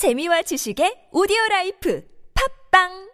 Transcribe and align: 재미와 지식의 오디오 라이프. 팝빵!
재미와 0.00 0.40
지식의 0.48 1.12
오디오 1.12 1.36
라이프. 1.50 2.00
팝빵! 2.32 3.09